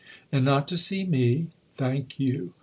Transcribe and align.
"And 0.31 0.43
not 0.45 0.67
to 0.69 0.77
see 0.77 1.05
me? 1.05 1.49
Thank 1.73 2.19
you 2.19 2.55